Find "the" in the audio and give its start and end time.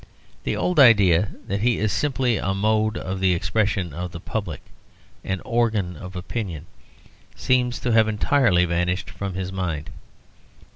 0.45-0.55, 3.19-3.35, 4.11-4.19